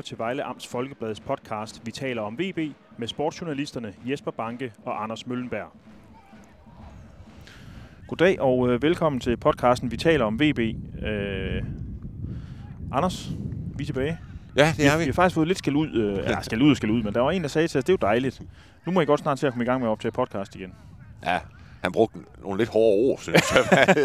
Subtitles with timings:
[0.00, 2.58] lytter til Vejle Amts Folkebladets podcast Vi taler om VB
[2.98, 5.72] med sportsjournalisterne Jesper Banke og Anders Møllenberg.
[8.08, 10.58] Goddag og øh, velkommen til podcasten Vi taler om VB.
[10.58, 11.62] Øh,
[12.92, 13.30] Anders,
[13.76, 14.18] vi er tilbage.
[14.56, 15.06] Ja, det er Vi vi.
[15.06, 17.20] har faktisk fået lidt skal ud, øh, ja, skal ud og skal ud, men der
[17.20, 18.42] var en, der sagde til os, det er jo dejligt.
[18.86, 20.74] Nu må I godt snart til at komme i gang med at optage podcast igen.
[21.24, 21.38] Ja,
[21.82, 23.94] han brugte nogle lidt hårde ord, synes jeg.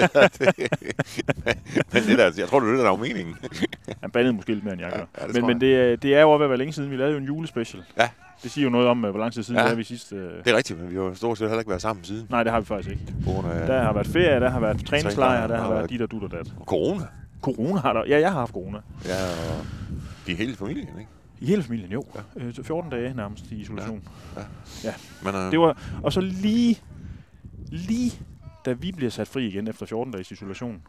[1.93, 3.35] men det der, jeg tror, det er det, der er meningen.
[4.01, 5.05] Han bandede måske lidt mere, end jeg gør.
[5.21, 6.91] Ja, det men men det, er- det er jo ved at være længe siden.
[6.91, 7.83] Vi lavede jo en julespecial.
[7.97, 8.09] Ja.
[8.43, 9.65] Det siger jo noget om, øh, hvor lang tid siden Ja.
[9.65, 9.71] ja.
[9.71, 10.13] er vi sidst.
[10.13, 10.19] Øh...
[10.45, 12.27] Det er rigtigt, men vi har jo stort set heller ikke været sammen siden.
[12.29, 13.01] Nej, det har vi faktisk ikke.
[13.27, 16.23] Af Der har været ferie, der har været træningslejre, der har været dit og dut
[16.23, 16.53] og dat.
[16.65, 17.03] corona.
[17.41, 18.03] Corona har der.
[18.07, 18.77] Ja, jeg har haft corona.
[19.05, 19.15] Ja,
[19.59, 19.65] og
[20.27, 21.09] de hele familien, ikke?
[21.39, 22.03] I hele familien, jo.
[22.39, 22.43] Ja.
[22.45, 24.03] Øh, 14 dage nærmest i isolation.
[25.23, 26.79] Men, øh, Det var, og så lige,
[27.71, 28.19] lige
[28.65, 30.81] da vi bliver sat fri igen efter 14 dages isolation,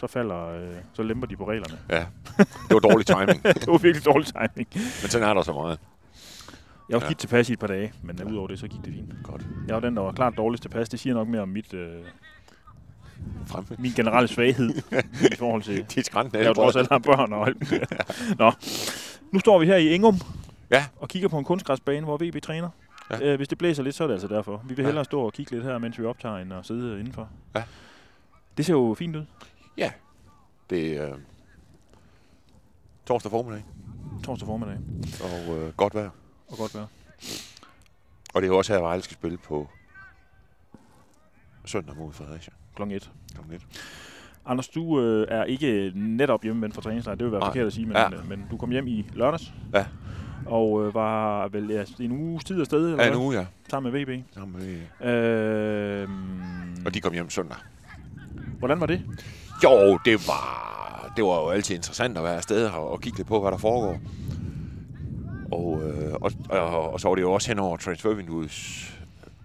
[0.00, 1.78] så falder, øh, så lemper de på reglerne.
[1.90, 2.06] ja,
[2.38, 3.42] det var dårlig timing.
[3.60, 4.68] det var virkelig dårlig timing.
[4.74, 5.78] men sådan er der så meget.
[6.88, 7.06] Jeg var Ja.
[7.06, 8.24] skidt tilpas i et par dage, men ja.
[8.24, 9.12] udover det, så gik det fint.
[9.24, 9.42] Godt.
[9.66, 10.88] Jeg var den, der var klart dårligst tilpas.
[10.88, 12.02] Det siger nok mere om mit, øh,
[13.46, 13.68] Fremme.
[13.78, 14.70] min generelle svaghed
[15.32, 15.84] i forhold til...
[15.94, 17.72] De skræntende Jeg jo trods alt har børn og alt.
[18.38, 18.52] Nå,
[19.32, 20.18] nu står vi her i Ingum
[20.70, 20.84] Ja.
[20.96, 22.68] og kigger på en kunstgræsbane, hvor VB træner.
[23.10, 23.22] Ja.
[23.32, 24.62] Øh, hvis det blæser lidt, så er det altså derfor.
[24.64, 24.86] Vi vil Ja.
[24.88, 27.28] hellere stå og kigge lidt her, mens vi optager, end at sidde indenfor.
[27.54, 27.64] Ja.
[28.56, 29.24] Det ser jo fint ud.
[30.70, 31.18] Det er øh,
[33.06, 33.64] torsdag formiddag,
[34.24, 34.78] Torsdag formiddag.
[35.22, 36.10] og øh, godt vejr.
[36.48, 36.86] Og godt være.
[38.34, 39.68] Og det er jo også her, Vejle skal spille på
[41.64, 42.52] søndag mod Fredericia.
[42.76, 43.10] Klokken 1.
[43.34, 43.66] Klokken et.
[44.46, 47.14] Anders, du øh, er ikke netop hjemme fra træningslejr.
[47.16, 47.48] Det vil være Nej.
[47.48, 48.02] forkert at sige, men, Ja.
[48.02, 48.22] ja.
[48.28, 49.52] men du kom hjem i lørdags.
[49.74, 49.86] Ja.
[50.50, 53.46] Og øh, var vel ja, en uges tid afsted, eller Ja, en uge, ja.
[53.68, 54.24] Sammen med VB.
[54.36, 54.62] Jamen,
[55.00, 55.12] øh,
[56.02, 56.08] Øh,
[56.86, 57.56] og de kom hjem søndag.
[58.58, 59.02] Hvordan var det?
[59.64, 63.28] Jo, det var, det var jo altid interessant at være afsted og, og kigge lidt
[63.28, 64.00] på, hvad der foregår.
[65.52, 68.92] Og, øh, og, og, og så var det jo også hen over transfervinduets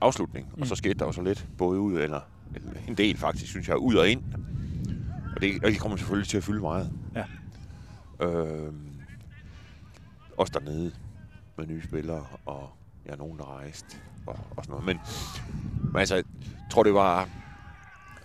[0.01, 0.47] afslutning.
[0.55, 0.61] Mm.
[0.61, 2.19] Og så skete der jo så lidt, både ud, eller
[2.55, 4.21] eller en del faktisk, synes jeg, ud og ind.
[5.35, 6.91] Og det, og det kommer selvfølgelig til at fylde meget.
[7.15, 7.23] Ja.
[8.25, 8.73] Øh,
[10.38, 10.91] også dernede
[11.57, 12.69] med nye spillere, og
[13.06, 13.97] ja, nogen der rejste,
[14.28, 14.85] og, og sådan noget.
[14.85, 15.00] Men,
[15.84, 16.23] men altså, jeg
[16.72, 17.29] tror det var,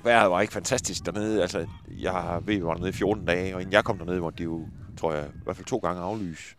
[0.05, 1.43] vejret var ikke fantastisk dernede.
[1.43, 4.31] Altså, jeg ved, vi var dernede i 14 dage, og inden jeg kom dernede, hvor
[4.31, 6.57] de jo, tror jeg, i hvert fald to gange aflyse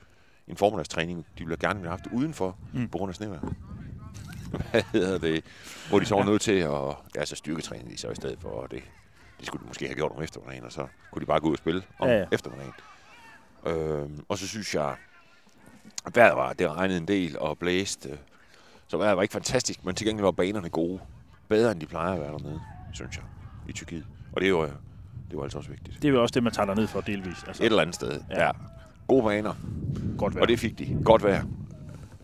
[0.48, 1.26] en formiddagstræning.
[1.38, 2.90] De ville gerne have haft udenfor, mm.
[2.90, 3.40] På grund af snevejr.
[4.72, 5.44] Hvad hedder det?
[5.90, 6.96] Hvor de så var nødt til at...
[7.16, 8.84] Ja, så styrketræne de så i stedet for, og det,
[9.40, 11.54] det skulle de måske have gjort om eftermiddagen, og så kunne de bare gå ud
[11.54, 12.74] og spille om Ja, ja, eftermiddagen.
[13.66, 14.96] Øhm, og så synes jeg,
[16.14, 18.18] vejret var, det regnede en del og blæste,
[18.88, 21.00] så vejret var ikke fantastisk, men til gengæld var banerne gode.
[21.50, 22.62] Bedre end de plejer at være dernede,
[22.94, 23.24] synes jeg,
[23.70, 24.06] i Tyrkiet.
[24.34, 24.72] Og det jo, øh,
[25.30, 26.02] det var altså også vigtigt.
[26.02, 27.44] Det er jo også det, man tager ned for delvis.
[27.48, 28.40] Altså, Et eller andet sted, Ja.
[28.40, 28.46] ja.
[28.46, 28.52] ja.
[29.08, 29.54] Gode baner,
[30.18, 30.42] godt vejr.
[30.42, 30.98] og det fik de.
[31.06, 31.44] Godt vejr.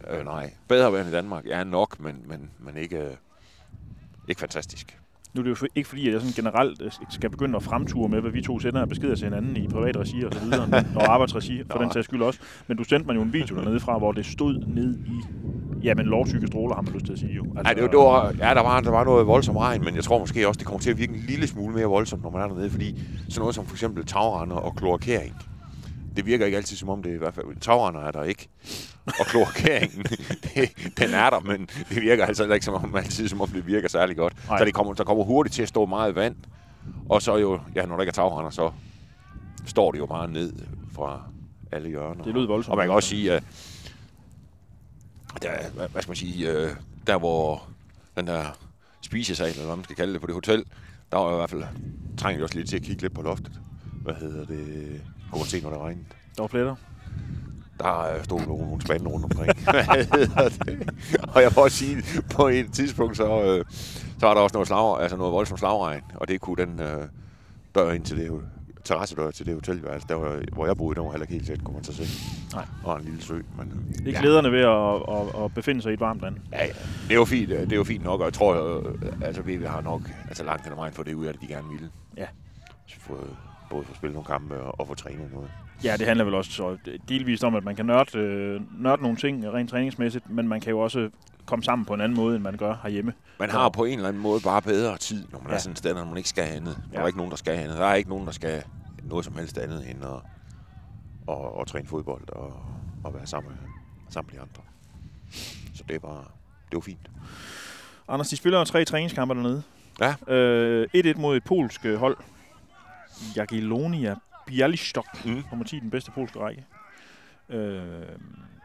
[0.09, 1.45] Øh, nej, bedre vejr end i Danmark.
[1.45, 3.11] Ja, nok, men, men, men ikke, øh,
[4.27, 4.99] ikke fantastisk.
[5.37, 8.09] Nu er det jo ikke fordi, at jeg sådan generelt øh, skal begynde at fremture
[8.09, 10.67] med, hvad vi to sender af beskeder til hinanden i privat regi og så videre,
[10.67, 12.39] men- og arbejdsregi for den sags skyld også.
[12.67, 15.21] Men du sendte mig jo en video dernede fra, hvor det stod ned i,
[15.83, 17.43] jamen lovsyge stråler, har man lyst til at sige jo.
[17.43, 20.03] Altså, Nej, det, det var, ja, der var, der var noget voldsom regn, men jeg
[20.03, 22.41] tror måske også, det kommer til at virke en lille smule mere voldsomt, når man
[22.41, 22.99] er dernede, fordi
[23.29, 25.35] sådan noget som for eksempel tagrender og kloakering,
[26.17, 28.47] det virker ikke altid som om det i hvert fald, tagrender er der ikke,
[29.05, 30.03] og kloakeringen,
[30.55, 33.67] det, den er der, men det virker altså ikke som om, altid, som om det
[33.67, 34.47] virker særlig godt.
[34.47, 34.57] Nej.
[34.57, 36.35] Så det kommer, der kommer hurtigt til at stå meget vand,
[37.09, 38.71] og så jo, ja, når der ikke er tagrender, så
[39.65, 40.53] står det jo bare ned
[40.93, 41.21] fra
[41.71, 42.23] alle hjørner.
[42.23, 42.71] Det lød voldsomt.
[42.71, 43.43] Og man kan også sige, at
[45.41, 46.69] der, er- hvad, hvad skal man sige, øh,
[47.07, 47.63] der hvor
[48.17, 48.45] den der
[49.01, 50.63] spisesal, eller hvad man skal kalde det, på det hotel,
[51.11, 51.63] der var i hvert fald,
[52.17, 53.51] trængte jeg også lidt til at kigge lidt på loftet.
[54.03, 55.01] Hvad hedder det?
[55.31, 56.05] Kunne man se, når det regnede.
[56.35, 56.75] Der var pletter.
[57.79, 59.51] Der stod nogle, spande rundt omkring.
[61.35, 62.03] Og jeg må også sige,
[62.35, 63.65] på et tidspunkt, så, øh,
[64.19, 67.07] så var der også noget, slag, altså noget voldsomt slagregn, og det kunne den øh,
[67.75, 68.41] dør ind til det
[68.87, 71.63] terrassedør til det hotelværelse, der var, hvor jeg boede, der var heller ikke helt tæt,
[71.63, 72.03] kunne man så se.
[72.53, 72.65] Nej.
[72.83, 73.33] Og en lille sø.
[73.33, 76.35] Men, øh, Det er glæderne ved at, at, at, befinde sig i et varmt land.
[76.51, 76.71] Ja, ja.
[77.03, 79.41] Det er jo fint, øh, det er jo fint nok, og jeg tror, øh, altså
[79.41, 81.67] VB har nok altså langt hen ad vejen for det ud af det, de gerne
[81.69, 81.89] ville.
[82.17, 82.25] Ja.
[82.87, 83.17] Så få,
[83.69, 85.49] både få spillet nogle kampe og, få trænet noget.
[85.83, 86.77] Ja, det handler vel også så
[87.09, 90.69] delvist om, at man kan nørde, øh, nørde nogle ting rent træningsmæssigt, men man kan
[90.71, 91.09] jo også
[91.45, 93.13] komme sammen på en anden måde, end man gør herhjemme.
[93.39, 95.55] Man har på en eller anden måde bare bedre tid, når man ja.
[95.55, 96.75] Er sådan et sted, når man ikke skal andet.
[96.75, 97.01] Der Ja.
[97.03, 97.77] er ikke nogen, der skal andet.
[97.77, 98.63] Der er ikke nogen, der skal
[99.03, 100.09] noget som helst andet end at,
[101.29, 102.53] at, at træne fodbold og,
[103.03, 103.57] og være sammen med,
[104.09, 104.61] sammen med de andre.
[105.75, 106.23] Så det er bare,
[106.69, 107.11] det jo fint.
[108.07, 109.63] Anders, de spiller jo tre træningskampe dernede.
[109.99, 110.33] Ja.
[110.33, 112.17] Øh, 1-1 mod et polsk øh, hold.
[113.35, 114.15] Jagiellonia
[114.45, 115.25] Bialystok.
[115.25, 115.43] Mm.
[115.51, 116.65] Nummer 10, den bedste polske række.
[117.49, 117.83] Øh,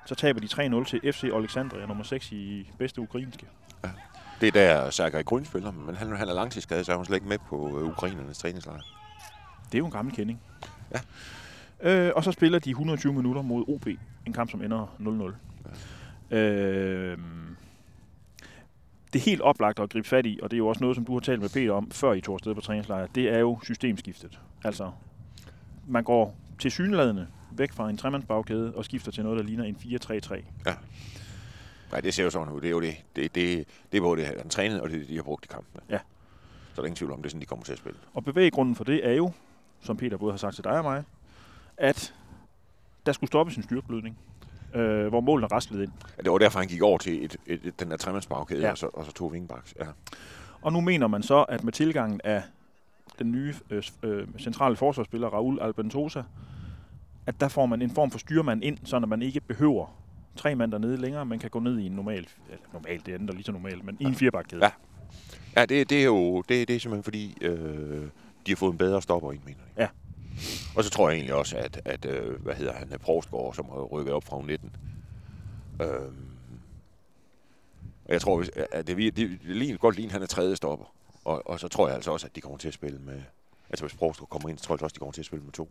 [0.06, 3.46] så taber de 3-0 til FC Alexandria, nummer 6 i bedste ukrainske.
[4.40, 7.16] Det er der Sergej Grøn spiller, men han, han er langtidsskadet, så er han slet
[7.16, 8.81] ikke med på øh, ukrainernes træningslejr.
[9.66, 10.40] Det er jo en gammel kending.
[10.94, 11.00] Ja.
[11.90, 13.87] Øh, og så spiller de 120 minutter mod OB.
[14.26, 15.34] En kamp, som ender
[16.31, 16.37] 0-0.
[16.37, 17.19] Øh,
[19.12, 21.04] det er helt oplagt at gribe fat i, og det er jo også noget, som
[21.04, 23.58] du har talt med Peter om, før I tog afsted på træningslejr, det er jo
[23.62, 24.40] systemskiftet.
[24.64, 24.90] Altså,
[25.88, 29.76] man går til synladende væk fra en tremandsbagkæde og skifter til noget, der ligner en
[29.76, 30.42] 4-3-3.
[31.92, 32.60] Nej, det ser jo sådan ud.
[32.60, 32.94] Det er jo det.
[33.16, 35.82] Det, det, det er både det, han trænede, og det, de har brugt i kampene.
[35.90, 35.98] Ja.
[35.98, 37.98] Så der er ingen tvivl om, det er sådan, de kommer til at spille.
[38.14, 39.32] Og bevæggrunden for det er jo,
[39.80, 41.04] som Peter både har sagt til dig og mig,
[41.76, 42.14] at
[43.06, 44.18] der skulle stoppes en styrtblødning,
[44.74, 45.92] øh, hvor målene raslede ind.
[46.19, 48.66] Ja, det var derfor, han gik over til et, et, et, den der tremandsbagkæde, Ja.
[48.66, 48.70] ja.
[48.72, 49.74] og, så, og så to vingbaks.
[49.80, 49.86] Ja.
[50.62, 52.42] Og nu mener man så, at med tilgangen af
[53.19, 56.22] den nye øh, øh, centrale forsvarsspiller, Raul Albentosa,
[57.26, 59.86] at der får man en form for styrmand ind, så man ikke behøver
[60.36, 63.19] tre mand dernede længere, man kan gå ned i en normal, eller normalt, det er
[63.20, 64.64] ændrer lige så normalt, men i en firebakkæde.
[64.64, 64.70] Ja.
[65.56, 68.02] Ja, det, det er jo det, det er simpelthen fordi, øh,
[68.46, 69.82] de har fået en bedre stopper ind, mener jeg.
[69.82, 69.88] Ja.
[70.76, 73.82] Og så tror jeg egentlig også, at, at øh, hvad hedder han, Provstgaard, som har
[73.82, 74.69] rykket op fra U19.
[75.84, 76.12] Øh,
[78.05, 80.94] og jeg tror, at det, det, det, det godt ligne, han er tredje stopper.
[81.25, 83.23] Og, og så tror jeg altså også, at de kommer til at spille med...
[83.70, 85.44] Altså hvis Provstgaard kommer ind, så tror jeg også, at de kommer til at spille
[85.44, 85.70] med to.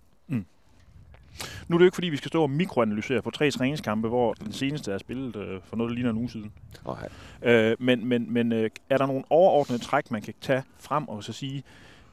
[1.68, 4.34] Nu er det jo ikke, fordi vi skal stå og mikroanalysere på tre træningskampe, hvor
[4.34, 6.52] den seneste er spillet øh, for noget, der ligner en uge siden.
[6.86, 7.10] Han,
[7.42, 11.24] Øh, men men, men øh, er der nogle overordnede træk, man kan tage frem og
[11.24, 11.63] så sige,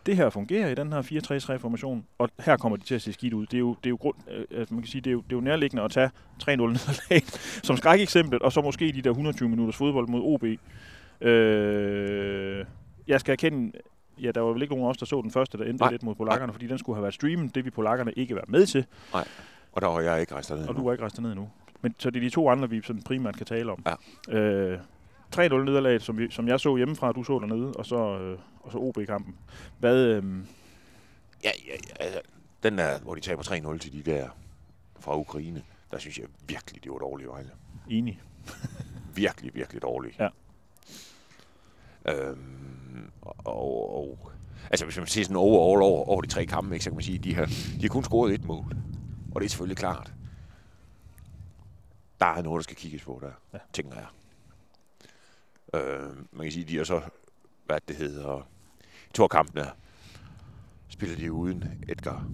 [0.08, 3.34] det her fungerer i den her 4-3-3-formation, og her kommer de til at se skidt
[3.34, 3.46] ud.
[3.46, 5.20] Det er jo, det er jo, grund, øh, altså man kan sige, det er jo,
[5.20, 6.10] det er jo nærliggende at tage
[6.42, 7.22] 3-0 nederlag
[7.62, 10.44] som skrækeksemplet, og så måske de der 120 minutters fodbold mod OB.
[11.28, 12.64] Øh,
[13.08, 13.78] jeg skal erkende,
[14.22, 15.90] ja, der var vel ikke nogen af os, der så den første, der endte Nej.
[15.90, 17.54] lidt mod polakkerne, fordi den skulle have været streamet.
[17.54, 18.84] Det vil polakkerne ikke være med til,
[19.72, 20.80] og der var jeg ikke rejst derned og endnu.
[20.80, 21.50] du var ikke rejst ned endnu.
[21.80, 23.84] Men så det er de to andre, vi sådan primært kan tale om.
[24.28, 24.38] Ja.
[24.38, 24.78] Øh,
[25.36, 28.72] 3-0 nederlag, som, vi, som jeg så hjemmefra, du så dernede, og så, øh, og
[28.72, 29.36] så OB-kampen.
[29.78, 30.24] Hvad, øh,
[31.44, 31.72] Ja, ja,
[32.04, 32.20] altså,
[32.62, 34.28] den der, hvor de taber 3-0 til de der
[35.00, 37.50] fra Ukraine, der synes jeg virkelig, det var dårligt Vejle.
[37.90, 38.20] enig?
[39.14, 40.18] Virkelig, virkelig dårligt.
[40.18, 40.28] Ja.
[42.06, 44.30] Øhm, og, og,
[44.70, 47.04] altså hvis man ser sådan overall over, over de tre kampe, ikke, så kan man
[47.04, 48.76] sige, at de har, de har kun scoret et mål.
[49.34, 50.12] Og det er selvfølgelig klart.
[52.20, 53.58] Der er noget, der skal kigges på der, ja.
[53.72, 54.06] tænker jeg.
[55.74, 57.02] Øh, man kan sige, de har så,
[57.66, 58.48] hvad det hedder,
[59.10, 59.70] i to kampene,
[60.88, 62.28] spiller de uden Edgar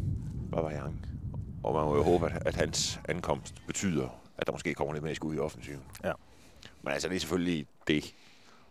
[0.51, 1.07] Babayang.
[1.63, 4.09] Og man må jo håbe, at, at hans ankomst betyder,
[4.39, 5.83] at der måske kommer lidt mere skud i offensiven.
[6.05, 6.13] Ja.
[6.83, 8.15] Men altså, det er selvfølgelig det.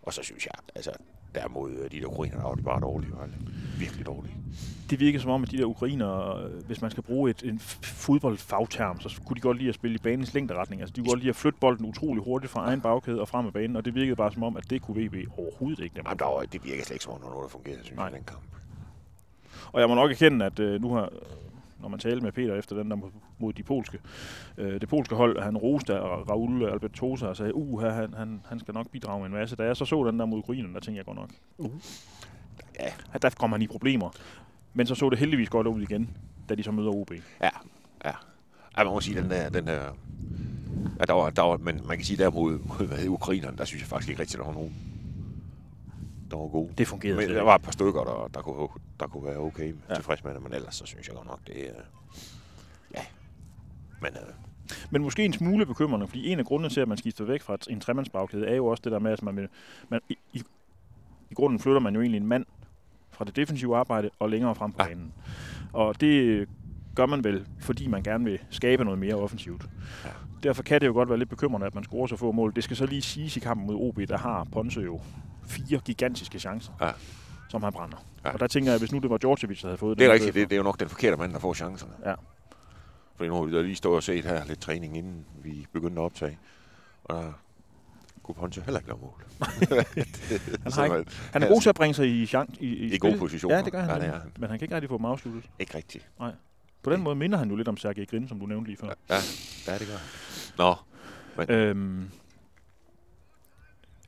[0.01, 0.91] Og så synes jeg, altså,
[1.35, 3.11] derimod øh, de der ukrainer, der var de bare dårlige.
[3.11, 3.33] Vejle.
[3.79, 4.35] Virkelig dårlige.
[4.89, 7.59] Det virker som om, at de der ukrainer, øh, hvis man skal bruge et, en
[7.81, 10.81] fodboldfagterm, så kunne de godt lide at spille i banens længderetning.
[10.81, 13.45] Altså, de kunne godt lide at flytte bolden utrolig hurtigt fra egen bagkæde og frem
[13.45, 15.95] af banen, og det virkede bare som om, at det kunne VB overhovedet ikke.
[15.97, 18.05] Jamen, der var, det virker slet ikke som om, var noget, der fungerede, synes Nej.
[18.05, 18.41] jeg, den kamp.
[19.71, 21.09] Og jeg må nok erkende, at øh, nu har,
[21.83, 22.97] når man talte med Peter efter den der
[23.37, 23.99] mod, de polske,
[24.57, 28.59] øh, det polske hold, han roste af Raul Albertosa og sagde, uh, han, han, han
[28.59, 29.55] skal nok bidrage med en masse.
[29.55, 31.71] Da jeg så så den der mod Ukraine, der tænkte jeg godt nok, uh,
[32.79, 33.17] Ja.
[33.17, 34.09] der kommer han i problemer.
[34.73, 36.09] Men så så det heldigvis godt ud igen,
[36.49, 37.11] da de så møder OB.
[37.41, 37.49] Ja,
[38.05, 38.11] ja.
[38.77, 39.79] Man må sige, den der, den der
[40.99, 43.57] ja, der var, der var, men man kan sige, der mod, mod hvad hedder, ukrainerne,
[43.57, 44.92] der synes jeg faktisk ikke rigtigt, der var nogen,
[46.33, 46.73] der var gode.
[46.77, 48.67] Det fungerede Men der var et par stykker, der, der, kunne,
[48.99, 49.95] der kunne være okay Ja.
[49.95, 51.73] tilfreds med det, men ellers så synes jeg godt nok, det er...
[52.95, 53.01] Ja.
[54.01, 54.33] Men øh,
[54.89, 57.57] Men måske en smule bekymrende, fordi en af grundene til, at man skifter væk fra
[57.69, 59.49] en tremandsbagkæde, er jo også det der med, at man,
[59.89, 60.43] man i, i,
[61.31, 62.45] i grunden flytter man jo egentlig en mand
[63.11, 64.87] fra det defensive arbejde og længere frem på Ja.
[64.87, 65.13] banen.
[65.73, 66.47] Og det
[66.95, 69.65] gør man vel, fordi man gerne vil skabe noget mere offensivt.
[70.05, 70.09] Ja.
[70.43, 72.55] Derfor kan det jo godt være lidt bekymrende, at man scorer så få mål.
[72.55, 75.01] Det skal så lige siges i kampen mod OB, der har Ponce jo
[75.47, 76.91] fire gigantiske chancer, Ja.
[77.49, 77.97] som han brænder.
[78.25, 78.29] Ja.
[78.31, 80.11] Og der tænker jeg, hvis nu det var Djordjevic, der havde fået det er den
[80.11, 81.93] i rigtigt, det, det er jo nok den forkerte mand, der får chancerne.
[82.05, 82.13] Ja.
[83.15, 86.01] Fordi nu har vi da lige stået og set her lidt træning, inden vi begyndte
[86.01, 86.39] at optage.
[87.03, 87.31] Og der
[88.23, 89.23] kunne Ponce heller ikke lave mål.
[90.63, 92.97] Han, har ikke, han er god til at bringe sig i, chan- i, i, I
[92.97, 93.55] gode positioner.
[93.55, 93.89] Ja, det gør han.
[93.89, 94.39] Ja, Ja, det det er.
[94.39, 95.43] Men han kan ikke rigtig få dem afsluttet.
[95.59, 96.07] Ikke rigtigt.
[96.83, 98.87] På den måde minder han jo lidt om Sergej Grin, som du nævnte lige før.
[99.09, 99.15] Ja,
[99.67, 100.07] ja det gør han.
[100.57, 100.75] Nå,
[101.53, 102.09] Øhm,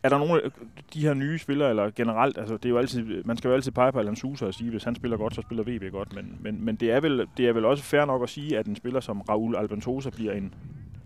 [0.06, 0.52] er der nogle af
[0.94, 3.72] de her nye spillere, eller generelt, altså det er jo altid, man skal jo altid
[3.72, 6.38] pege på Alan Sousa og sige, hvis han spiller godt, så spiller VB godt, men,
[6.42, 8.76] men, men det, er vel, det er vel også fair nok at sige, at en
[8.76, 10.54] spiller som Raul Albentosa bliver en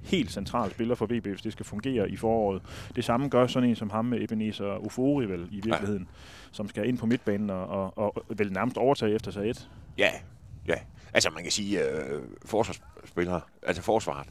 [0.04, 2.62] helt central spiller for VB, hvis det skal fungere i foråret.
[2.96, 6.18] Det samme gør sådan en som ham med Ebenezer Ufori vel i virkeligheden, ja.
[6.52, 9.70] som skal ind på midtbanen og, og, og vel nærmest overtage efter sig et.
[9.98, 10.10] ja,
[10.68, 10.76] ja.
[11.14, 14.28] Altså man kan sige, øh, forsvarsspillere, altså forsvaret,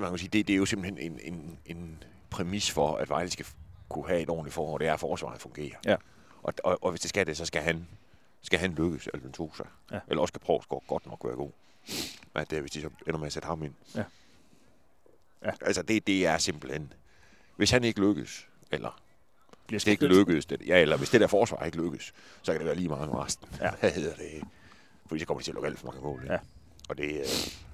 [0.00, 3.30] man kan sige, det, det er jo simpelthen en, en, en præmis for, at Vejle
[3.30, 3.46] skal
[3.88, 4.78] kunne have et ordentligt forår.
[4.78, 5.76] Det er, at forsvaret fungerer.
[5.84, 5.96] Ja.
[6.42, 7.88] Og, og, og hvis det skal det, så skal han,
[8.42, 9.62] skal han lykkes, Alvin Tosa.
[9.92, 10.00] Ja.
[10.08, 11.50] Eller også skal Provsgaard godt nok være god.
[12.34, 13.74] At det, hvis de så ender med at sætte ham ind.
[13.94, 14.04] Ja.
[15.44, 15.50] Ja.
[15.60, 16.92] Altså, det, det er simpelthen...
[17.56, 19.00] Hvis han ikke lykkes, eller
[19.66, 22.52] Bliver hvis det ikke lykkes, det, ja, eller hvis det der forsvar ikke lykkes, så
[22.52, 23.48] kan det være lige meget med resten.
[23.60, 23.70] Ja.
[23.80, 24.42] Hvad hedder det?
[25.06, 26.24] Fordi så kommer de til at lukke alt for mange mål.
[26.26, 26.38] Ja.
[26.88, 27.24] Og det, øh,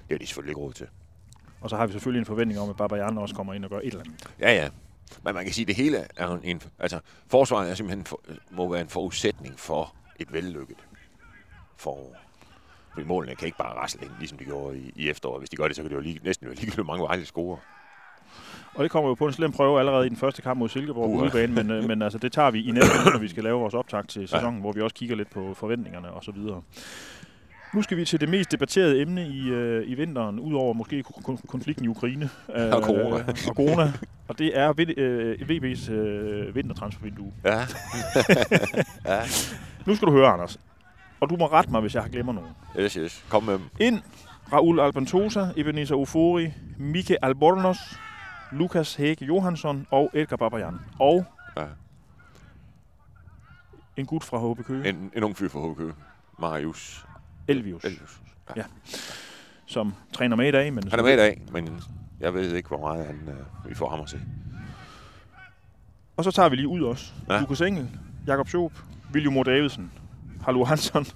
[0.08, 0.88] det er de selvfølgelig ikke råd til.
[1.62, 3.78] Og så har vi selvfølgelig en forventning om, at Babajan også kommer ind og gør
[3.78, 4.30] et eller andet.
[4.40, 4.68] Ja, ja.
[5.24, 8.72] Men man kan sige, at det hele er en, altså, forsvaret er simpelthen for, må
[8.72, 10.76] være en forudsætning for et vellykket
[11.76, 12.16] forår.
[12.92, 15.40] Fordi målene kan ikke bare rasle ind, ligesom de gjorde i, i efteråret.
[15.40, 17.58] Hvis de gør det, så kan det jo lige, næsten være ligegyldigt, mange vejle score.
[18.74, 21.10] Og det kommer jo på en slem prøve allerede i den første kamp mod Silkeborg
[21.10, 23.44] på udebane, men, øh, men altså, det tager vi i næste uge, når vi skal
[23.44, 24.60] lave vores optag til sæsonen, ja.
[24.60, 26.62] hvor vi også kigger lidt på forventningerne og så videre.
[27.74, 31.22] Nu skal vi til det mest debatterede emne i, øh, i vinteren, udover måske kon-
[31.32, 32.30] kon- konflikten i Ukraine.
[32.56, 33.24] Øh, Og corona.
[33.48, 33.92] og corona.
[34.28, 37.32] Og det er V- øh, VB's øh, vintertransfervindue.
[37.44, 37.58] Ja.
[39.14, 39.20] ja.
[39.86, 40.60] Nu skal du høre, Anders.
[41.20, 42.50] Og du må rette mig, hvis jeg har glemmer nogen.
[42.80, 43.24] Yes, yes.
[43.28, 43.62] Kom med dem.
[43.80, 44.00] Ind
[44.52, 47.78] Raul Albantosa, Ebenezer Ufori, Mike Albornoz,
[48.52, 50.74] Lukas Hække Johansson og Edgar Babajan.
[50.98, 51.24] Og
[51.56, 51.62] Ja.
[53.96, 55.94] en gut fra HB Køge, En, en ung fyr fra HK.
[56.38, 57.06] Marius.
[57.48, 58.20] Elvius, Elvius.
[58.56, 58.62] Ja.
[59.66, 60.72] som træner med i dag.
[60.72, 61.82] Men Han er med i dag, men
[62.20, 64.20] jeg ved ikke, hvor meget han, øh, vi får ham at se.
[66.16, 67.12] Og så tager vi lige ud også.
[67.28, 67.34] Ja.
[67.34, 67.40] Ja.
[67.40, 67.90] Lukas Engel,
[68.26, 68.72] Jakob Schoop,
[69.14, 69.92] William Davidsen,
[70.44, 71.06] Hallo Hansson,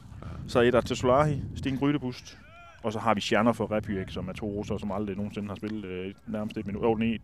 [0.48, 2.38] Saeed Tesolahi, Sten Grydebust.
[2.82, 5.54] Og så har vi stjerner for Repyek, som er to russer, som aldrig nogensinde har
[5.54, 6.84] spillet øh, nærmest et minut.
[6.84, 7.18] Oh, nej,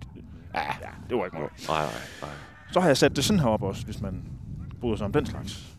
[0.54, 0.61] Ja.
[0.61, 1.52] ja, det var ikke meget.
[1.68, 1.92] Nej, nej,
[2.23, 2.30] nej.
[2.73, 4.23] Så har jeg sat det sådan her op også, hvis man
[4.80, 5.76] bryder sig om den slags.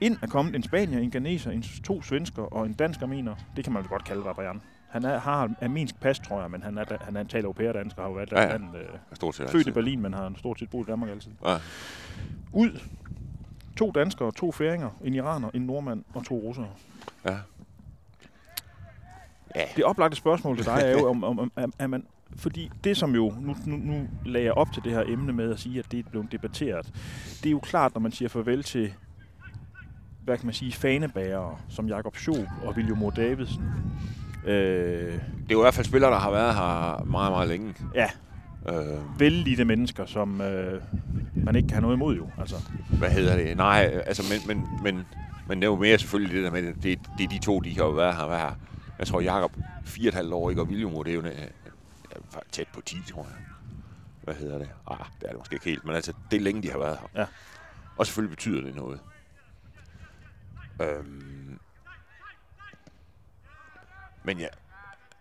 [0.00, 3.34] Ind er kommet en spanier, en ganeser, en, to svensker og en dansk armener.
[3.56, 4.60] Det kan man vel godt kalde Rabajan.
[4.88, 7.52] Han er, har armensk pas, tror jeg, men han er, han er en taler au
[7.52, 8.52] pair dansker, har jo været Ja, ja, ja.
[8.52, 8.78] ja.
[8.78, 9.72] øh, Stort set født i altid.
[9.72, 11.32] Berlin, men har stort set boet i Danmark altid.
[11.46, 11.56] Ja.
[12.52, 12.80] Ud.
[13.76, 16.68] To danskere, to færinger, en iraner, en nordmand og to russere.
[17.24, 17.36] Ja.
[19.56, 19.64] Ja.
[19.76, 22.06] Det oplagte spørgsmål til dig er jo, om, om, om er, er man...
[22.36, 25.50] Fordi det som jo, nu, nu, nu lagde jeg op til det her emne med
[25.52, 26.86] at sige, at det er blevet debatteret.
[27.42, 28.94] Det er jo klart, når man siger farvel til,
[30.24, 33.64] hvad kan man sige, fanebærere, som Jakob Schoop og William Moe Davidsen.
[34.46, 34.52] Øh,
[35.12, 37.74] Det er jo i hvert fald spillere, der har været her meget, meget længe.
[37.94, 38.06] ja,
[38.68, 40.82] Øh, vældige mennesker, som øh,
[41.34, 42.28] man ikke kan have noget imod jo.
[42.38, 42.56] Altså,
[42.98, 43.56] hvad hedder det?
[43.56, 45.04] Nej, altså, men, men, men,
[45.48, 47.70] men det er jo mere selvfølgelig det der med, det, det, er de to, de
[47.76, 48.26] har jo været her.
[48.26, 48.52] Været her.
[48.98, 49.52] Jeg tror, Jakob
[49.84, 50.62] fire og et halvt år, ikke?
[50.62, 51.32] Og William, det er jo øh,
[52.52, 53.36] tæt på 10, tror jeg.
[54.22, 54.68] Hvad hedder det?
[54.90, 56.98] Ah, det er det måske ikke helt, men altså, det er længe, de har været
[57.14, 57.20] her.
[57.20, 57.26] Ja.
[57.96, 59.00] Og selvfølgelig betyder det noget.
[60.80, 61.58] Øhm,
[64.22, 64.46] men ja,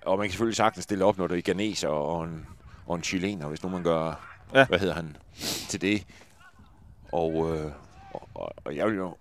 [0.05, 2.47] og man kan selvfølgelig sagtens stille op, når der er ganeser og en,
[2.85, 4.65] og en chilener, hvis nu man gør, Ja.
[4.65, 5.17] hvad hedder han,
[5.69, 6.05] til det.
[7.11, 7.71] Og, øh,
[8.13, 9.15] og, og, og jeg vil jo...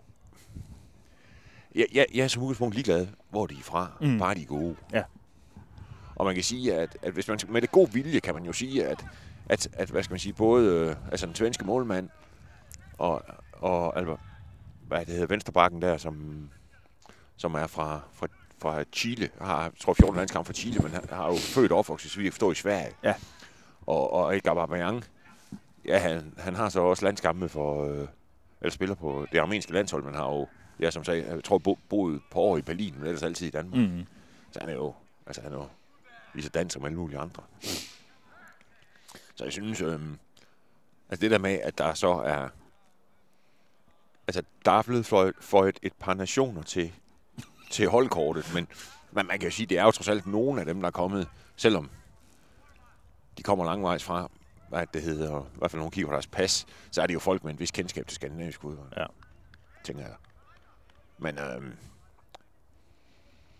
[1.75, 3.91] Jeg, jeg, jeg er som udgangspunkt ligeglad, hvor de er fra.
[4.01, 4.19] Mm.
[4.19, 4.77] Bare de er gode.
[4.93, 5.03] Ja.
[6.17, 8.53] Og man kan sige, at, at hvis man med det god vilje, kan man jo
[8.53, 9.05] sige, at,
[9.49, 12.09] at, at hvad skal man sige, både øh, altså den svenske målmand
[12.99, 14.21] og, og Albert,
[14.89, 16.49] hvad det hedder, venstrebakken der, som,
[17.37, 18.27] som er fra, fra,
[18.59, 22.11] fra Chile, har, jeg tror 14 landskamp fra Chile, men han har jo født opvokset,
[22.11, 22.95] så vi kan forstå, i Sverige.
[23.03, 23.15] Ja.
[23.87, 25.05] Og, og Edgar Aubameyang,
[25.85, 28.09] ja, han, han har så også landskampe for, øh,
[28.61, 30.49] eller spiller på det armenske landshold, men har jo,
[30.81, 33.51] ja, som sagde, jeg tror, bo, boet på år i Berlin, men ellers altid i
[33.51, 33.91] Danmark.
[33.91, 34.07] mm.
[34.53, 34.95] Så han er jo,
[35.27, 35.69] altså han er jo
[36.35, 37.43] lige så dansk som alle mulige andre.
[39.35, 40.19] Så jeg synes, øhm,
[41.09, 42.49] at det der med, at der så er,
[44.29, 46.93] altså der er blevet fløjet, fløjet et par nationer til,
[47.71, 48.69] til holdkortet, men,
[49.13, 50.93] men man kan jo sige, det er jo trods alt nogle af dem, der er
[50.93, 51.91] kommet, selvom
[53.39, 54.31] de kommer langvejs fra,
[54.69, 57.19] hvad det hedder, i hvert fald man kigger på deres pas, så er det jo
[57.19, 58.93] folk med en vis kendskab til skandinavisk fodbold.
[58.97, 59.07] Ja.
[59.85, 60.17] Tænker jeg.
[61.19, 61.77] Men øhm,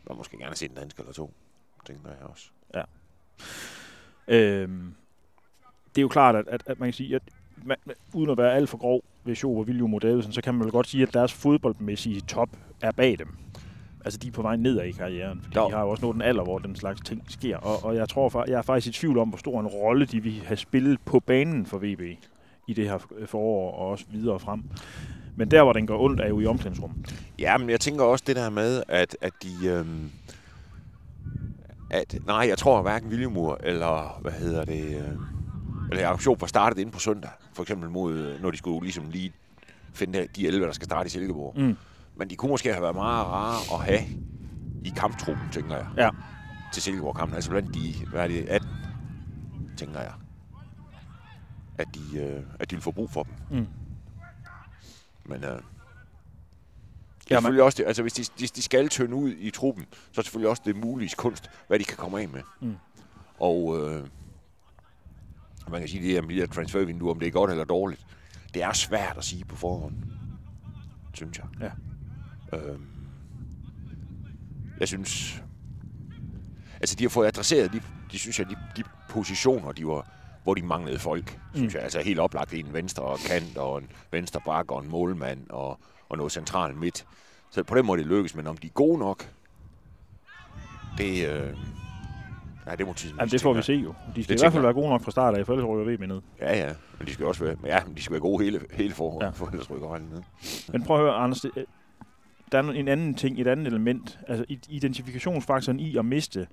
[0.09, 1.35] man måske gerne se en dansk eller to,
[1.87, 2.51] tænker jeg også.
[4.29, 4.95] Øhm,
[5.89, 7.23] det er jo klart, at, at, at man kan sige, at
[7.65, 7.77] man,
[8.15, 9.05] uden at være alt for grov
[9.37, 12.49] Schoop og William Moe Davidsen, så kan man vel godt sige, at deres fodboldmæssige top
[12.83, 13.29] er bag dem.
[14.05, 15.67] Altså, de er på vej nedad i karrieren, fordi Jo.
[15.67, 17.57] de har jo også nået den alder, hvor den slags ting sker.
[17.57, 20.23] Og, og jeg tror, jeg er faktisk i tvivl om, hvor stor en rolle de
[20.23, 22.01] vil have spillet på banen for VB
[22.69, 24.63] i det her forår og også videre frem.
[25.37, 27.15] Men der, hvor den går ondt, er jo i omklædningsrummet.
[27.39, 29.69] Ja, men jeg tænker også det der med, at, at de...
[29.69, 30.11] Øhm,
[31.91, 35.19] at, nej, jeg tror hverken Williamur eller, hvad hedder det, øh,
[35.91, 38.81] eller Jacob Schoop var startet inde på søndag, for eksempel mod, øh, når de skulle
[38.83, 39.33] ligesom lige
[39.93, 41.55] finde de 11, der skal starte i Silkeborg.
[41.61, 41.77] Mm.
[42.17, 44.01] Men de kunne måske have været meget rare at have
[44.85, 46.11] i kamptruppen, tænker jeg, Ja.
[46.73, 47.35] til Silkeborg-kampen.
[47.35, 48.69] Altså blandt de, hvad er det, 18,
[49.77, 50.13] tænker jeg.
[51.79, 53.33] At de, øh, at de vil få brug for dem.
[53.59, 53.67] Mm.
[55.25, 59.33] Men øh, det er selvfølgelig også det, altså hvis de, de, de skal tynde ud
[59.39, 62.29] i truppen, så er det selvfølgelig også det mulige kunst, hvad de kan komme af
[62.29, 62.41] med.
[62.61, 62.77] Mm.
[63.41, 64.07] Og øh,
[65.71, 68.07] man kan sige, det med de her transfervinduer, om det er godt eller dårligt,
[68.55, 69.95] det er svært at sige på forhånd,
[71.15, 71.47] synes jeg.
[71.61, 72.59] Ja.
[72.59, 72.87] Øhm,
[74.81, 75.43] jeg synes,
[76.81, 77.81] altså de har fået adresseret, de,
[78.13, 80.09] de synes jeg, de, de positioner, de var,
[80.43, 81.77] hvor de manglede folk, synes Mm.
[81.77, 81.83] jeg.
[81.85, 86.17] Altså helt oplagt en venstre kant og en venstre bak og en målmand og, og
[86.17, 87.07] noget central midt.
[87.51, 89.31] Så på den måde er det lykkes, men om de er gode nok,
[90.99, 91.57] det, øh,
[92.69, 93.95] nej, det må tiden Jamen, det får vi se jo.
[94.17, 95.95] De skal Det i hvert fald være gode nok fra start af, for ellers rykker
[95.97, 96.21] VB ned.
[96.41, 98.95] Ja, ja, men de skal også være, ja, men de skal være gode hele, hele
[98.95, 99.27] forholdet, Ja.
[99.27, 99.33] ja.
[99.33, 100.23] for ellers rykker holdet ned.
[100.73, 101.51] Men prøv at høre, Anders, det,
[102.53, 104.19] der er en anden ting, et andet element.
[104.29, 106.47] Altså identifikationsfaktoren i at miste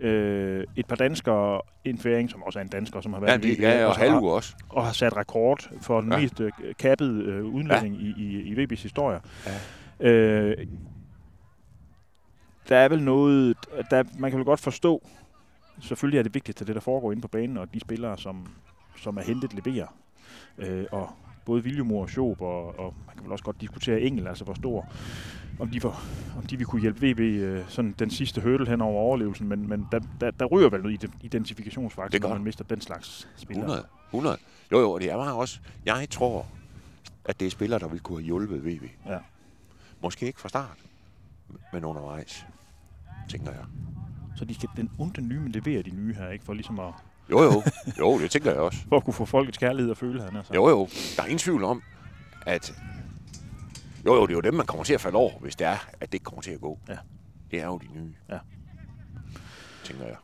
[0.00, 3.48] øh, et par danskere, en færing, som også er en dansker, som har været Ja,
[3.48, 4.54] det, ja, og og, også.
[4.68, 6.16] og har sat rekord for den ja.
[6.16, 6.22] Ja.
[6.22, 8.06] mest øh, kappede øh, udlænding ja.
[8.06, 9.20] i, i, i VB's historie.
[10.00, 10.08] Ja.
[10.10, 10.66] Øh,
[12.68, 13.56] der er vel noget,
[13.90, 15.08] der, man kan vel godt forstå,
[15.80, 18.46] selvfølgelig er det vigtigt, at det, der foregår inde på banen, og de spillere, som,
[18.96, 19.86] som er hentet, leverer.
[20.58, 21.10] Øh, og
[21.44, 24.54] både Viljumor og Schob, og, og man kan vel også godt diskutere Engel, altså hvor
[24.54, 24.92] stor,
[25.60, 26.04] om de, var,
[26.38, 29.68] om de vil kunne hjælpe VB øh, sådan den sidste hurdle hen over overlevelsen, men,
[29.68, 33.64] men der, der, der ryger vel noget ide- identifikationsfaktor, når man mister den slags spillere.
[33.66, 33.86] 100.
[34.10, 34.38] 100.
[34.72, 35.60] Jo, jo, det er bare også...
[35.84, 36.46] Jeg tror,
[37.24, 38.82] at det er spillere, der vil kunne have hjulpet VB.
[39.06, 39.18] Ja.
[40.02, 40.76] Måske ikke fra start,
[41.72, 42.46] men undervejs,
[43.28, 43.64] tænker jeg.
[44.36, 46.44] Så de skal den onde nye, levere de nye her, ikke?
[46.44, 46.92] For ligesom at,
[47.30, 47.62] Jo, jo.
[47.98, 48.78] Jo, det tænker jeg også.
[48.88, 50.54] for at kunne få folkets kærlighed og føle, han altså.
[50.54, 50.88] Jo, jo.
[51.16, 51.82] Der er ingen tvivl om,
[52.46, 52.74] at...
[54.06, 55.76] Jo, jo, det er jo dem, man kommer til at falde over, hvis det er,
[55.92, 56.78] at det ikke kommer til at gå.
[56.88, 56.96] Ja.
[57.50, 58.14] Det er jo de nye.
[58.30, 58.38] Ja.
[59.84, 60.16] Tænker jeg.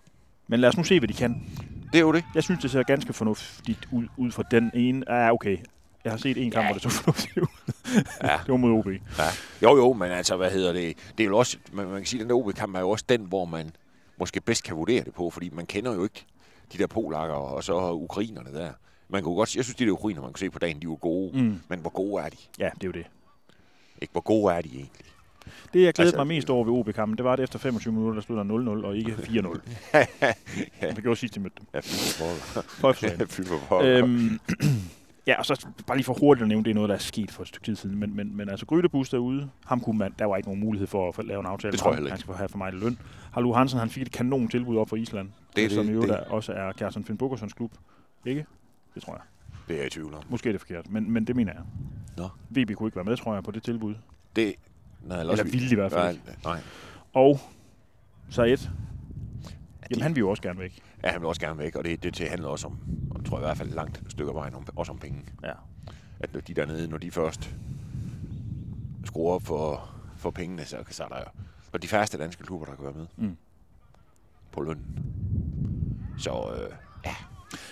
[0.48, 1.42] Men lad os nu se, hvad de kan.
[1.92, 2.24] Det er jo det.
[2.34, 5.04] Jeg synes, det ser ganske fornuftigt ud, ud fra den ene.
[5.08, 5.58] Ja, okay.
[6.04, 6.68] Jeg har set en kamp, Ja.
[6.68, 7.46] hvor det så fornuftigt ud.
[8.22, 8.36] Ja.
[8.46, 8.86] det var mod OB.
[8.86, 9.24] Ja.
[9.62, 10.96] Jo, jo, men altså, hvad hedder det?
[11.18, 13.04] Det er jo også, man, man kan sige, at den der OB-kamp er jo også
[13.08, 13.70] den, hvor man
[14.18, 16.24] måske bedst kan vurdere det på, fordi man kender jo ikke
[16.72, 18.70] de der polakker og så ukrainerne der.
[19.08, 20.94] Man kunne godt, jeg synes, de der ukrainer, man kunne se på dagen, de var
[20.94, 21.38] gode.
[21.42, 21.60] Mm.
[21.68, 22.36] Men hvor gode er de?
[22.58, 23.06] Ja, det er jo det.
[24.02, 24.90] Ikke, hvor gode er de egentlig?
[25.72, 28.14] Det, jeg glædede Altså- mig mest over ved OB-kampen, det var, at efter 25 minutter,
[28.14, 28.44] der stod der
[28.82, 29.60] 0-0 og ikke 4-0.
[30.82, 30.90] Ja.
[30.90, 31.66] Det gjorde sidst, de mødte dem.
[31.74, 34.40] Ja, fy for øhm,
[35.30, 37.30] ja, og så bare lige for hurtigt at nævne, det er noget, der er sket
[37.30, 37.98] for et stykke tid siden.
[37.98, 41.14] Men, men, men altså, Grydebus derude, ham kunne man, der var ikke nogen mulighed for
[41.18, 41.72] at lave en aftale.
[41.72, 42.12] Det tror jeg heller ikke.
[42.12, 42.98] Han skal have for mig løn.
[43.32, 45.28] Harlu Hansen, han fik et kanon tilbud op fra Island.
[45.56, 47.72] Det er som det- jo det- der også er Kjærsen Finn Bukkersons klub.
[48.26, 48.46] Ikke?
[48.94, 49.22] Det tror jeg.
[49.68, 50.22] Det er jeg i tvivl om.
[50.28, 51.62] Måske er det forkert, men, men det mener jeg.
[52.16, 52.28] Nå.
[52.50, 53.94] VB kunne ikke være med, tror jeg, på det tilbud.
[54.36, 54.54] Det,
[55.04, 56.60] nej, Eller ville de i hvert fald Nej, nej.
[57.12, 57.40] Og
[58.30, 58.70] Said, de-
[59.90, 60.78] jamen han vil jo også gerne væk.
[61.04, 62.78] Ja, han vil også gerne væk, og det, det, det handler også om,
[63.10, 65.24] og tror jeg i hvert fald langt stykke af vejen, om, også om penge.
[65.44, 65.52] Ja.
[66.20, 67.50] At når de dernede, når de først
[69.04, 71.24] skruer op for, for pengene, så, så er der jo
[71.72, 73.36] og de færreste danske klubber, der kan være med Mm.
[74.52, 74.84] på lønnen.
[76.18, 76.70] Så øh,
[77.06, 77.14] ja,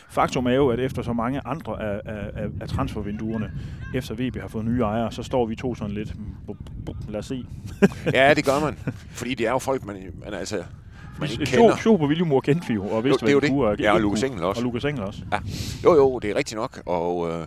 [0.09, 3.53] Faktum er jo, at efter så mange andre af, af, af, transfervinduerne,
[3.95, 6.15] efter VB har fået nye ejere, så står vi to sådan lidt,
[6.47, 7.45] bup, bup, lad os se.
[8.13, 8.75] ja, det gør man.
[9.11, 10.65] Fordi det er jo folk, man, man altså
[11.21, 11.77] man ikke kender.
[11.77, 13.79] Schob og Viljumor kendte vi jo, og vidste, Jo, det er jo hvad de det.
[13.81, 13.89] kunne.
[13.89, 14.23] Ja, og Lukas.
[14.23, 14.61] Engel også.
[14.61, 15.23] Og Lukas Engel også.
[15.85, 17.47] Jo, jo, det er rigtigt nok, og, øh,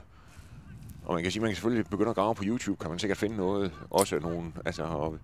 [1.06, 3.18] og man kan sige, man kan selvfølgelig begynde at grave på YouTube, kan man sikkert
[3.18, 5.16] finde noget, også nogle, altså, og,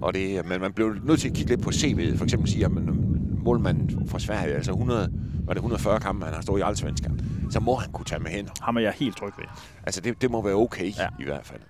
[0.00, 2.64] og det, men man blev nødt til at kigge lidt på CV'et, for eksempel sige,
[2.64, 2.98] at man,
[3.44, 5.12] målmanden fra Sverige, altså 100,
[5.46, 8.30] var det 140 kampe, han har stået i Allsvenskan, så må han kunne tage med
[8.30, 8.48] hen.
[8.60, 9.44] Ham er jeg helt tryg ved.
[9.86, 11.02] Altså, det, det må være okay, Ja.
[11.02, 11.08] ja.
[11.20, 11.60] i hvert fald.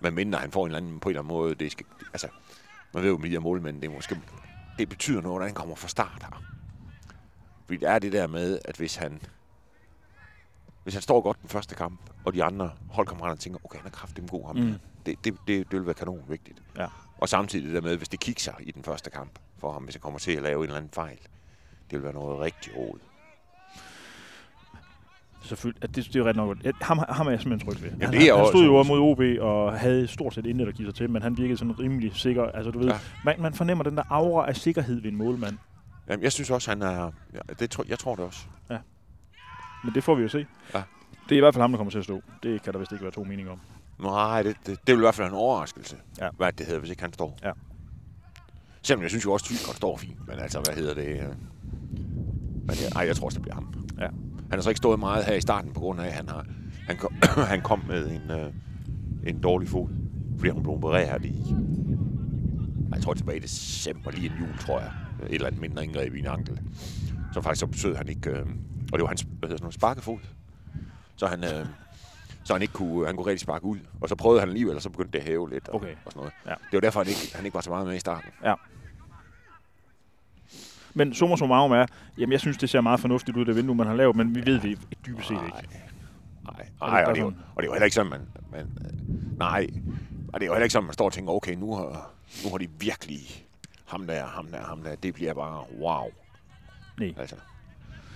[0.00, 2.26] Men mindre han får en eller anden, på en eller anden måde, det skal, altså,
[2.94, 4.16] man ved jo, her målmænd, det, er måske,
[4.80, 6.42] det betyder noget, når han kommer fra start her.
[7.64, 9.22] Fordi det er det der med, at hvis han,
[10.82, 13.90] hvis han står godt den første kamp, og de andre holdkammerater tænker, okay, han er
[13.90, 14.56] kraftig god ham.
[14.56, 14.74] Mm.
[15.06, 16.62] Det, det, det, det, vil være kanon vigtigt.
[16.76, 16.86] Ja.
[17.18, 19.94] Og samtidig det der med, hvis det kigger i den første kamp for ham, hvis
[19.94, 21.18] han kommer til at lave en eller anden fejl,
[21.90, 22.98] det vil være noget rigtig råd.
[25.42, 25.82] Selvfølgelig.
[25.84, 26.56] at Det, det er jo ret nok.
[26.64, 27.90] Ja, Ham, ham er jeg simpelthen tryg ved.
[27.90, 28.50] Jamen, han, det er jeg han også.
[28.52, 31.36] stod jo mod OB og havde stort set intet at give sig til, men han
[31.36, 32.44] virkede sådan rimelig sikker.
[32.44, 32.92] Altså, du ved, ja.
[32.94, 32.98] Ja.
[33.24, 35.56] man, man fornemmer den der aura af sikkerhed ved en målmand.
[36.08, 37.10] Jamen, jeg synes også, han er...
[37.34, 38.40] Ja, det tror, jeg tror det også.
[39.84, 40.46] Men det får vi jo se.
[40.74, 40.82] Ja.
[41.28, 42.22] Det er i hvert fald ham, der kommer til at stå.
[42.42, 43.60] Det kan der vist ikke være to meninger om.
[44.00, 46.24] Nej, det, det, det vil i hvert fald være en overraskelse, Ja.
[46.24, 46.30] ja.
[46.36, 47.38] hvad det hedder, hvis ikke han står.
[47.42, 47.50] Ja.
[48.82, 51.06] Selvom jeg synes jo også, at Tyskland står fint, men altså, hvad hedder det?
[51.20, 51.28] øh,
[52.66, 53.74] Men ja, ej, jeg tror også, det bliver ham.
[53.98, 54.08] Ja.
[54.50, 56.46] Han har så ikke stået meget her i starten, på grund af, at han, har,
[56.86, 57.14] han, kom,
[57.54, 58.52] han kom med en, øh,
[59.26, 59.88] en dårlig fod,
[60.38, 61.54] fordi han blev opereret i,
[62.94, 64.92] jeg tror tilbage i december, lige en jul, tror jeg.
[65.26, 66.60] Et eller andet mindre indgreb i en ankel.
[67.32, 68.30] Så faktisk så betød han ikke...
[68.30, 68.46] Øh,
[68.92, 70.18] og det var hans hvad hedder sådan sparkefod.
[71.16, 71.66] Så han, øh,
[72.44, 73.78] så han ikke kunne, han kunne rigtig sparke ud.
[74.00, 75.94] Og så prøvede han alligevel, og så begyndte det at hæve lidt og, Okay.
[76.04, 76.32] og sådan noget.
[76.46, 76.50] Ja.
[76.50, 78.30] Det var derfor, han ikke, han ikke var så meget med i starten.
[80.94, 81.86] Men summa summarum er,
[82.18, 84.46] jamen jeg synes, det ser meget fornuftigt ud, det vindue, man har lavet, men vi
[84.46, 85.68] ved det dybest set ikke.
[86.44, 88.20] Nej, nej og, det er og det er jo heller ikke sådan, man...
[88.52, 88.66] man
[89.38, 89.66] nej,
[90.32, 92.10] og det er jo heller ikke sådan, man står og tænker, okay, nu har,
[92.44, 93.20] nu har de virkelig
[93.86, 94.94] ham der, ham der, ham der.
[94.94, 96.06] Det bliver bare wow.
[96.98, 97.14] Nej.
[97.16, 97.36] Altså,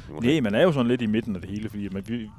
[0.09, 2.31] er Nej, man er jo sådan lidt i midten af det hele, fordi man, vi,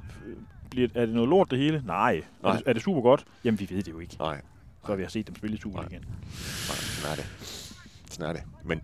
[0.70, 1.82] bliver, er det noget lort det hele?
[1.86, 2.16] Nej.
[2.16, 2.56] Er, Nej.
[2.56, 3.24] det, er det super godt?
[3.44, 4.40] Jamen, vi ved det jo ikke, Nej,
[4.86, 6.02] før vi har set dem spille i Superligaen.
[6.02, 7.26] nej, sådan er det.
[8.10, 8.42] Sådan er det.
[8.64, 8.82] Men,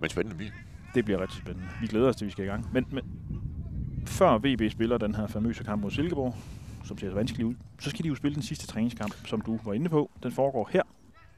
[0.00, 0.52] men spændende bil.
[0.94, 1.68] Det bliver rigtig spændende.
[1.80, 2.66] Vi glæder os til, vi skal i gang.
[2.72, 3.04] Men, men
[4.06, 6.34] før VB spiller den her famøse kamp mod Silkeborg,
[6.84, 9.58] som ser så vanskelig ud, så skal de jo spille den sidste træningskamp, som du
[9.64, 10.10] var inde på.
[10.22, 10.82] Den foregår her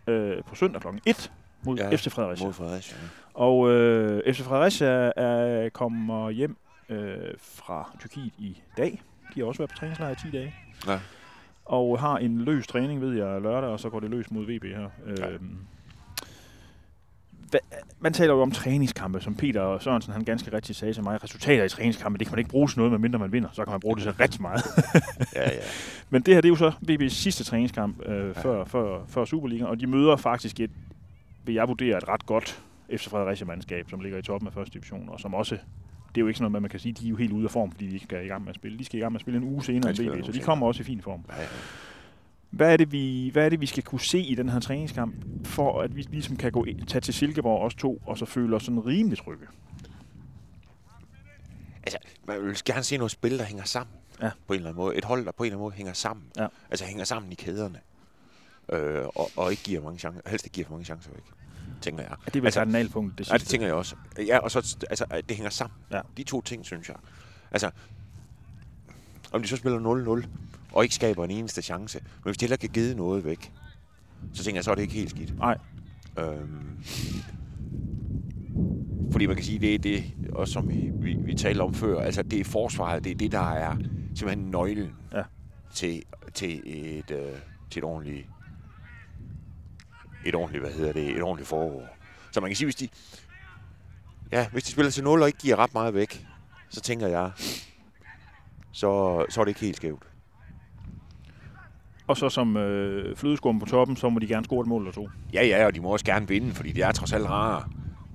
[0.07, 0.87] øh, på søndag kl.
[1.07, 2.47] 1 mod Ja, FC Fredericia.
[2.47, 2.97] Mod Fredericia.
[3.03, 3.09] ja.
[3.35, 6.57] Og øh, FC Fredericia er, kommer hjem
[6.89, 9.03] øh, fra Tyrkiet i dag.
[9.35, 10.55] De har også været på træningslejr i 10 dage.
[10.87, 11.01] Ja.
[11.65, 14.65] Og har en løs træning, ved jeg, lørdag, og så går det løs mod VB
[14.65, 14.89] her.
[15.19, 15.31] Ja.
[15.31, 15.57] Øhm,
[18.01, 21.25] man taler jo om træningskampe, som Peter Sørensen han ganske rigtigt sagde til mig.
[21.25, 23.49] Resultater i træningskampe, det kan man ikke bruge til noget, medmindre man vinder.
[23.53, 24.63] Så kan man bruge det til rigtig meget.
[25.35, 25.61] Ja, ja.
[26.11, 28.43] Men det her, det er jo så VB's sidste træningskamp øh, ja.
[28.43, 30.71] før, før, før Superligaen, og de møder faktisk et,
[31.45, 32.63] vil jeg vurdere, et ret godt
[32.97, 36.27] FC Fredericia-mandskab, som ligger i toppen af første division, og som også, det er jo
[36.27, 37.87] ikke sådan noget, med, man kan sige, de er jo helt ude af form, fordi
[37.87, 38.79] de ikke skal i gang med at spille.
[38.79, 40.67] De skal i gang med at spille en uge senere end VB, så de kommer
[40.67, 41.25] også i fin form.
[41.29, 41.47] ja, ja.
[42.51, 45.15] Hvad er, det, vi, hvad er det, vi skal kunne se i den her træningskamp,
[45.47, 48.63] for at vi ligesom kan gå tage til Silkeborg os to, og så føle os
[48.63, 49.47] sådan rimelig trygge?
[51.83, 53.97] Altså, man vil gerne se noget spil, der hænger sammen.
[54.23, 54.31] Ja.
[54.47, 54.97] På en eller anden måde.
[54.97, 56.27] Et hold, der på en eller anden måde hænger sammen.
[56.37, 56.47] Ja.
[56.71, 57.81] Altså hænger sammen i kæderne.
[58.73, 60.21] Øh, og, og ikke giver mange chancer.
[60.27, 61.25] Helst ikke giver for mange chancer væk.
[61.81, 62.13] Tænker jeg.
[62.13, 63.53] Er det vel Altså, altså, kardinalpunkt, det Nej, det sidste?
[63.53, 63.97] tænker jeg også.
[64.27, 65.79] Ja, og så, altså, det hænger sammen.
[65.93, 66.01] Ja.
[66.17, 66.97] De to ting, synes jeg.
[67.51, 67.71] Altså,
[69.33, 70.27] om de så spiller 0-0,
[70.73, 73.53] og ikke skaber en eneste chance, men hvis de heller kan give noget væk,
[74.33, 75.39] så tænker jeg, så er det ikke helt skidt.
[75.39, 75.59] Nej.
[76.19, 76.79] Øhm,
[79.13, 82.01] fordi man kan sige, det er det, også som vi, vi, vi talte om før,
[82.01, 83.77] altså det er forsvaret, det er det, der er
[84.15, 85.23] simpelthen nøglen Ja.
[85.75, 86.03] til,
[86.35, 87.33] til, et, øh,
[87.71, 88.27] til et ordentligt,
[90.27, 91.97] et ordentligt, hvad hedder det, et ordentligt forår.
[92.33, 92.89] Så man kan sige, hvis de,
[94.33, 96.27] ja, hvis de spiller til 0 og ikke giver ret meget væk,
[96.69, 97.31] så tænker jeg,
[98.73, 100.03] så, så er det ikke helt skævt.
[102.07, 104.93] Og så som øh, flødeskum på toppen, så må de gerne score et mål eller
[104.93, 105.09] to.
[105.33, 107.65] Ja, ja, og de må også gerne vinde, fordi det er trods alt rare.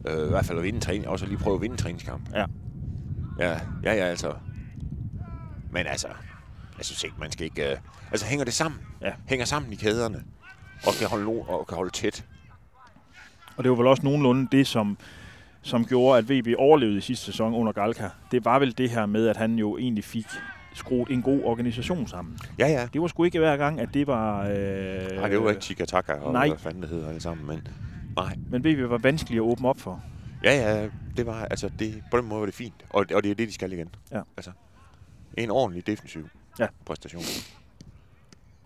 [0.07, 2.33] Øh, I hvert fald at vinde træning, også lige prøve at vinde en træningskamp.
[2.33, 2.45] Ja.
[3.39, 3.51] Ja,
[3.83, 4.33] ja, ja, altså.
[5.71, 6.07] Men altså,
[6.77, 7.71] jeg synes ikke, man skal ikke...
[7.71, 7.77] Øh,
[8.11, 8.81] altså, hænger det sammen?
[9.01, 9.13] Ja.
[9.27, 10.23] Hænger sammen i kæderne,
[10.87, 12.25] og kan holde, og kan holde tæt.
[13.57, 14.97] Og det var vel også nogenlunde det, som,
[15.65, 18.09] som gjorde, at VB overlevede i sidste sæson under Galka.
[18.31, 20.25] Det var vel det her med, at han jo egentlig fik
[20.73, 22.37] skruet en god organisation sammen.
[22.59, 22.87] Ja, ja.
[22.93, 24.41] Det var sgu ikke hver gang, at det var...
[24.41, 24.47] Øh,
[25.15, 26.47] Nej, det var ikke Chikataka og nej.
[26.47, 27.67] hvad fanden det hedder alle sammen, men
[28.15, 28.35] nej.
[28.49, 30.03] Men VB var vanskeligt at åbne op for.
[30.43, 32.73] Ja, ja, det var, altså, det, på den måde var det fint.
[32.89, 33.89] Og, og det er det, de skal igen.
[34.11, 34.21] Ja.
[34.37, 34.51] Altså,
[35.37, 36.27] en ordentlig defensiv
[36.59, 36.67] Ja.
[36.85, 37.23] præstation.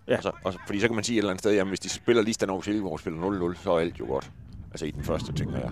[0.08, 0.18] Ja.
[0.18, 1.80] Og så, og, så- fordi så kan man sige et eller andet sted, jamen hvis
[1.80, 4.32] de spiller lige stand over Silkeborg spiller 0-0, så er alt jo godt.
[4.72, 5.72] Altså i den første, tænker jeg.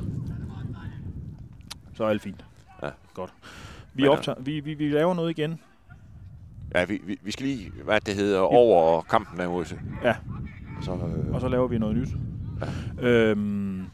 [1.98, 2.46] Så er alt fint.
[2.84, 2.90] Ja.
[3.14, 3.34] Godt.
[3.94, 5.60] Vi, Men, optager, vi, vi, vi laver noget igen.
[6.76, 9.66] Ja, vi, vi, vi skal lige, hvad det hedder, over kampen der mod
[10.04, 10.16] Ja.
[10.82, 12.10] Så, øh, Og så laver vi noget nyt.
[13.02, 13.08] Ja.
[13.08, 13.86] Øhm,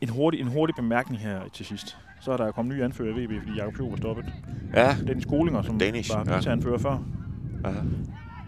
[0.00, 1.96] en, hurtig, en hurtig bemærkning her til sidst.
[2.20, 4.24] Så er der kommet ny anfører i VB, fordi Jakob Fjord var stoppet.
[4.74, 6.36] ja, Dennis Skolinger, som Dennis, var ja.
[6.36, 6.98] viceanfører før.
[7.64, 7.72] ja.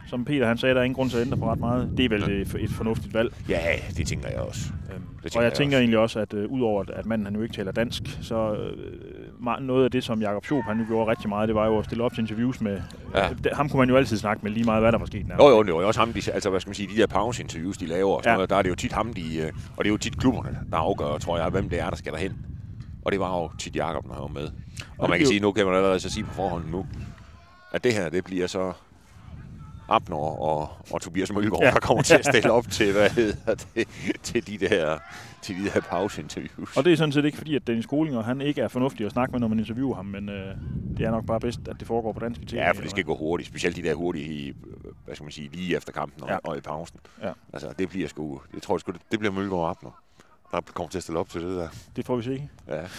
[0.07, 1.92] Som Peter han sagde, der er ingen grund til at ændre på ret meget.
[1.96, 3.35] Det er vel et, et fornuftigt valg.
[3.48, 3.62] ja,
[3.96, 4.72] det tænker jeg også.
[5.22, 5.81] Tænker og jeg jeg tænker også.
[5.83, 9.85] egentlig også, at øh, udover at, manden han jo ikke taler dansk, så øh, noget
[9.85, 12.04] af det, som Jakob Schoop han jo gjorde rigtig meget, det var jo at stille
[12.04, 12.81] op til interviews med...
[13.14, 13.31] Ja.
[13.31, 15.28] Øh, det- ham kunne man jo altid snakke med lige meget, hvad der var sket.
[15.28, 15.44] nærmest.
[15.44, 17.07] Jo, jo, det var jo også ham, de, altså hvad skal man sige, de der
[17.07, 18.37] pause-interviews, de laver og sådan Ja.
[18.37, 20.59] noget, der er det jo tit ham, de, øh, og det er jo tit klubberne,
[20.70, 22.33] der afgør, tror jeg, hvem det er, der skal derhen.
[23.04, 24.42] Og det var jo tit Jakob, der var med.
[24.42, 26.64] Og, det og man kan blev- sige, nu kan man allerede så sige på forhånd
[26.70, 26.87] nu,
[27.72, 28.72] at det her, det bliver så
[29.88, 31.70] Abner og, og Tobias Mølgaard, Ja.
[31.70, 33.88] der kommer til at stille op til, hvad hedder det,
[34.22, 34.98] til de der,
[35.42, 36.77] til de der pause-interviews.
[36.77, 39.12] Og det er sådan set ikke fordi, at Dennis Skolinger han ikke er fornuftig at
[39.12, 40.55] snakke med, når man interviewer ham, men øh,
[40.96, 42.55] det er nok bare bedst, at det foregår på dansk TV.
[42.57, 43.48] Ja, for det skal gå hurtigt.
[43.48, 44.53] Specielt de der hurtige, i,
[45.05, 46.37] hvad skal man sige, lige efter kampen og, Ja.
[46.44, 47.01] og i pausen.
[47.22, 47.31] Ja.
[47.53, 49.90] Altså, det bliver sgu, jeg tror sgu, det, det bliver Mølgaard og Abner.
[50.53, 51.68] Der kommer til at stille op til det der.
[51.96, 52.48] Det får vi se.
[52.68, 52.90] Ja, det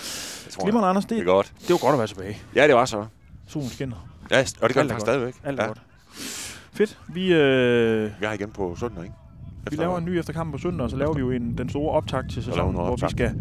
[0.51, 1.03] tror Glimrende, Anders.
[1.03, 1.09] jeg.
[1.09, 1.53] Det Det, er godt.
[1.61, 2.37] det var godt at være tilbage.
[2.55, 3.05] Ja, det var så.
[3.47, 4.09] Solen skinner.
[4.31, 5.33] Ja, og det gør det faktisk stadigvæk.
[5.43, 5.67] Alt er ja.
[5.67, 5.81] godt.
[6.79, 6.99] Fedt.
[7.07, 9.15] Vi, øh, Vi er igen på søndag, ikke?
[9.71, 11.69] vi laver en ny efter kampen på søndag, og så laver vi jo en, den
[11.69, 13.31] store optakt til sæsonen, noget hvor vi skal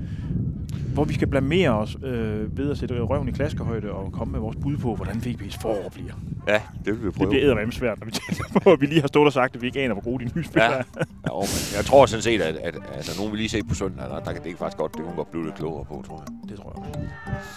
[0.94, 4.40] hvor vi skal blamere os øh, ved at sætte røven i klaskehøjde og komme med
[4.40, 6.12] vores bud på, hvordan VB's forår bliver.
[6.48, 7.30] Ja, det vil vi Det prøve.
[7.30, 9.62] bliver eddermame svært, når vi tænker på, at vi lige har stået og sagt, at
[9.62, 10.78] vi ikke aner, hvor gode de nye spillere Ja.
[10.78, 10.82] er.
[11.26, 14.04] Ja, men jeg tror sådan set, at, at, altså, nogen vil lige se på søndag,
[14.10, 16.24] der, der kan det ikke faktisk godt, det hun godt blive lidt klogere på, tror
[16.26, 16.48] jeg.
[16.50, 17.08] Det tror jeg.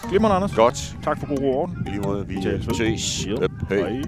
[0.10, 0.56] Glimrende, Anders.
[0.56, 0.96] Godt.
[1.04, 1.70] Tak for god ord.
[1.88, 2.36] I lige måde, vi
[2.74, 3.22] ses.
[3.30, 3.52] Yep.
[3.70, 3.78] Hej.
[3.78, 4.02] Hej.